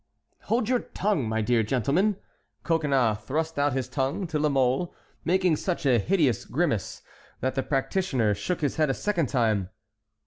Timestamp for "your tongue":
0.69-1.29